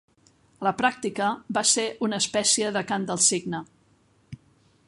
A 0.61 0.67
la 0.67 0.71
pràctica, 0.79 1.27
va 1.59 1.63
ser 1.73 1.85
una 2.09 2.21
espècie 2.25 2.75
de 2.79 2.85
cant 2.93 3.09
del 3.11 3.25
cigne. 3.29 3.65